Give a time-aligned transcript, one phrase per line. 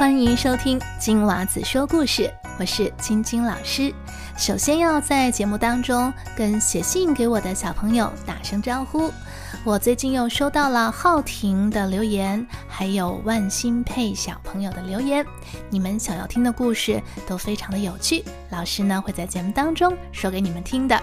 [0.00, 3.92] 欢迎收听金娃子说故事，我是晶晶老师。
[4.34, 9.12] 首先要在节目当中跟写信给我的小朋友打声招呼。
[9.62, 15.22] 我最近又收到了浩婷的留言，还有万新佩小朋友的留言，
[15.68, 20.98] 你们想要听的故事都非常的有趣，老师呢会在节目当中说给你们听的。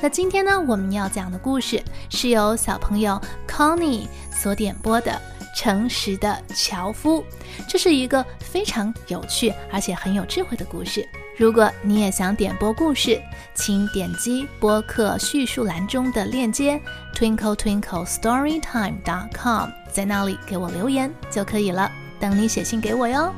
[0.00, 5.16] 那今天呢，我们要讲的故事是由小朋友 Connie 所点播的。
[5.54, 7.24] 诚实的樵夫，
[7.68, 11.06] 这是一个非常有趣而且很有智慧的故事。
[11.36, 13.20] 如果你也想点播故事，
[13.54, 16.80] 请点击播客叙述栏中的链接
[17.14, 21.90] twinkle twinkle storytime dot com，在那里给我留言就可以了。
[22.20, 23.32] 等你写信给我哟。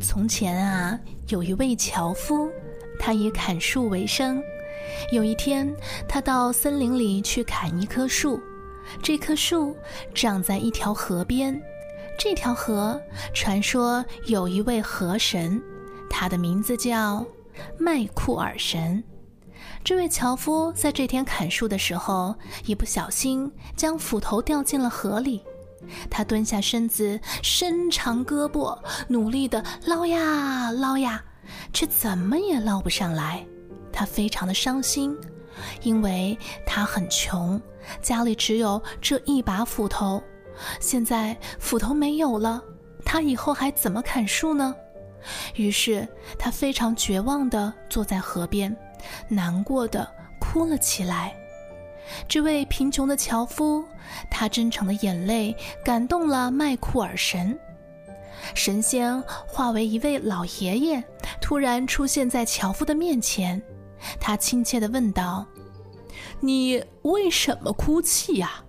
[0.00, 2.48] 从前啊，有一位樵夫，
[2.98, 4.42] 他以砍树为生。
[5.12, 5.74] 有一天，
[6.08, 8.40] 他到森林里去砍一棵树，
[9.02, 9.76] 这棵树
[10.14, 11.60] 长在一条河边。
[12.18, 13.00] 这条河
[13.34, 15.60] 传说有一位河神，
[16.08, 17.24] 他的名字叫
[17.76, 19.02] 麦库尔神。
[19.84, 22.34] 这位樵夫在这天砍树的时候，
[22.66, 25.42] 一不小心将斧头掉进了河里。
[26.10, 31.22] 他蹲下身子，伸长胳膊，努力地捞呀捞呀，
[31.72, 33.44] 却怎么也捞不上来。
[33.92, 35.16] 他非常的伤心，
[35.82, 37.60] 因为他很穷，
[38.00, 40.22] 家里只有这一把斧头。
[40.80, 42.62] 现在斧头没有了，
[43.04, 44.74] 他以后还怎么砍树呢？
[45.56, 46.06] 于是
[46.38, 48.74] 他非常绝望地坐在河边，
[49.28, 50.08] 难过的
[50.40, 51.34] 哭了起来。
[52.28, 53.84] 这位贫穷的樵夫，
[54.30, 57.58] 他真诚的眼泪感动了麦库尔神。
[58.54, 61.04] 神仙化为一位老爷爷，
[61.40, 63.60] 突然出现在樵夫的面前。
[64.20, 65.44] 他亲切地问道
[66.40, 68.62] ：“你为什么哭泣呀？”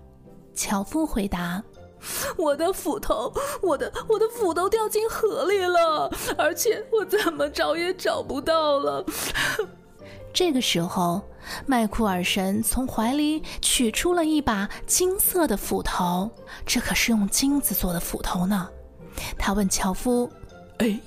[0.55, 1.63] 樵夫回答
[2.35, 3.31] ：“我的斧头，
[3.61, 9.05] 我的我的斧头掉进河里了，而且我怎么找也找不到了。
[10.33, 11.21] ”这个时候，
[11.65, 16.29] 麦库尔神从怀里取出了一把金色的斧头，
[16.65, 18.69] 这可是用金子做的斧头呢。
[19.37, 20.29] 他问樵夫
[20.79, 20.99] ：“哎，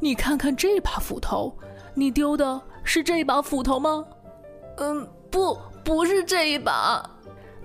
[0.00, 1.56] 你看看这把斧头，
[1.94, 4.04] 你丢的是这把斧头吗
[4.78, 7.02] ？”“嗯，不，不是这一把。”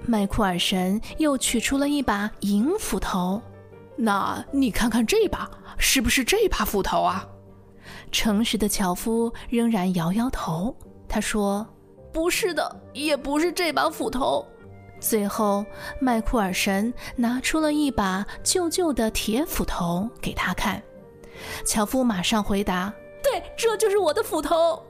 [0.06, 3.42] 麦库尔神又取出了一把银斧头
[3.96, 7.26] ，“那你看看这把，是不是这把斧头啊？”
[8.12, 10.76] 诚实的樵夫仍然摇摇头。
[11.08, 11.66] 他说
[12.14, 14.46] ：“不是的，也不是这把斧头。”
[15.02, 15.66] 最后，
[16.00, 20.82] 麦库尔神拿出了一把旧旧的铁斧头给他看。
[21.66, 24.82] 樵夫马上回答：“对，这就是我的斧头。”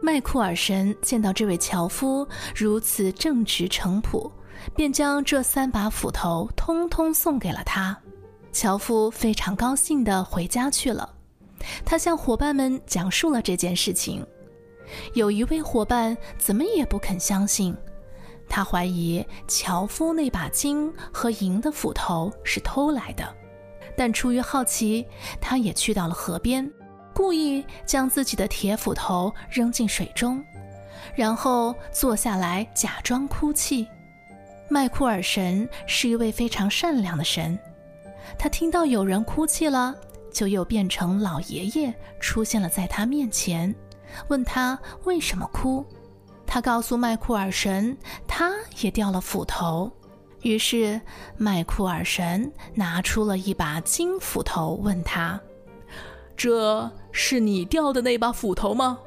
[0.00, 2.24] 麦库尔神见到这位樵夫
[2.54, 4.30] 如此正直诚朴，
[4.76, 7.98] 便将这三把斧头通通送给了他。
[8.52, 11.12] 樵夫非常高兴地回家去了。
[11.84, 14.24] 他向伙伴们讲述了这件事情。
[15.14, 17.76] 有一位伙伴怎么也不肯相信，
[18.48, 23.24] 他怀疑樵夫那把金和银的斧头是偷来的，
[23.96, 25.06] 但出于好奇，
[25.40, 26.70] 他也去到了河边，
[27.14, 30.42] 故意将自己的铁斧头扔进水中，
[31.14, 33.86] 然后坐下来假装哭泣。
[34.70, 37.58] 麦库尔神是一位非常善良的神，
[38.38, 39.94] 他听到有人哭泣了，
[40.32, 43.74] 就又变成老爷爷出现了在他面前。
[44.28, 45.84] 问他为什么哭，
[46.46, 47.96] 他告诉麦库尔神，
[48.26, 49.90] 他也掉了斧头。
[50.42, 51.00] 于是
[51.36, 55.40] 麦库尔神拿出了一把金斧头，问他
[56.36, 58.98] ：“这是你掉的那把斧头吗？”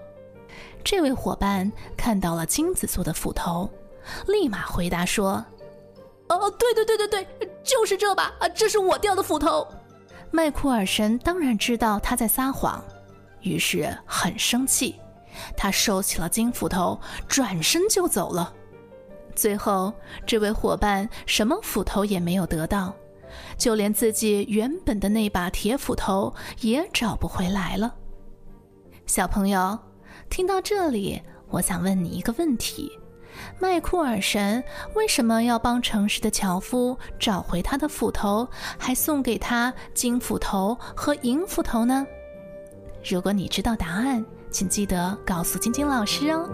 [0.84, 3.69] 这位伙伴看到了金子做的斧头，
[4.28, 5.46] 立马回答说
[6.28, 9.66] ：“哦，对对对对对，就是这把啊，这是我掉的斧头。”
[10.31, 12.84] 麦库尔神当然知道他在撒谎。
[13.41, 14.99] 于是很生气，
[15.55, 18.53] 他收起了金斧头，转身就走了。
[19.35, 19.93] 最后，
[20.26, 22.93] 这位伙伴什么斧头也没有得到，
[23.58, 27.96] 就连自己原本的那把铁斧头也找不回来了。
[29.05, 29.79] 小朋友，
[30.29, 32.91] 听到这里，我想问你一个问题：
[33.59, 34.64] 麦库尔神
[34.96, 38.47] 为什么要帮诚实的樵夫找回他的斧头，
[38.78, 42.05] 还送给他金斧头和银斧头呢？
[43.03, 46.48] 如果你知道答案，请记得告诉晶晶老师哦。